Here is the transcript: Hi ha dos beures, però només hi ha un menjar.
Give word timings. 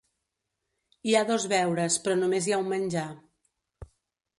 Hi 1.09 1.13
ha 1.17 1.21
dos 1.33 1.47
beures, 1.53 2.01
però 2.09 2.19
només 2.25 2.49
hi 2.51 2.57
ha 2.59 2.63
un 2.63 2.69
menjar. 2.77 3.09